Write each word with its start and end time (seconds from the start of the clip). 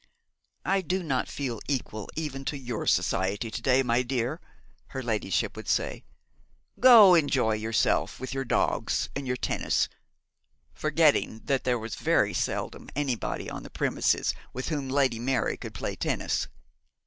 'I 0.65 0.81
do 0.81 1.03
not 1.03 1.27
feel 1.29 1.59
equal 1.67 2.09
even 2.15 2.43
to 2.45 2.57
your 2.57 2.87
society 2.87 3.51
to 3.51 3.61
day, 3.61 3.83
my 3.83 4.01
dear,' 4.01 4.41
her 4.87 5.03
ladyship 5.03 5.55
would 5.55 5.67
say; 5.67 6.03
'go 6.79 7.13
and 7.13 7.25
enjoy 7.25 7.53
yourself 7.53 8.19
with 8.19 8.33
your 8.33 8.43
dogs 8.43 9.09
and 9.15 9.27
your 9.27 9.37
tennis;' 9.37 9.89
forgetting 10.73 11.41
that 11.45 11.65
there 11.65 11.77
was 11.77 11.93
very 11.93 12.33
seldom 12.33 12.89
anybody 12.95 13.47
on 13.47 13.61
the 13.61 13.69
premises 13.69 14.33
with 14.53 14.69
whom 14.69 14.89
Lady 14.89 15.19
Mary 15.19 15.55
could 15.55 15.75
play 15.75 15.95
tennis. 15.95 16.47